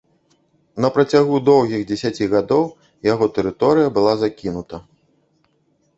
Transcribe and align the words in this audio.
На 0.85 0.89
працягу 0.95 1.41
доўгіх 1.49 1.83
дзесяці 1.91 2.29
гадоў 2.33 2.65
яго 3.11 3.25
тэрыторыя 3.39 3.93
была 3.99 4.13
закінута. 4.27 4.77